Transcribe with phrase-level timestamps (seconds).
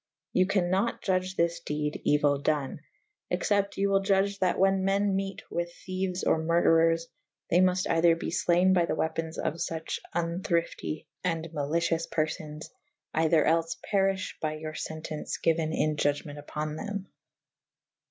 [0.33, 4.83] You ca« nat iuge this dede euyll done / except you wyll iudge that whan
[4.83, 9.37] men mete with theuys or murderers / they mufte eyther be flayne by the wepons
[9.37, 12.71] of fuche vnthryfty and maly cious perfones:
[13.13, 17.07] eyther els peryffhe by your fentence gyuen in iudge ment vpon them.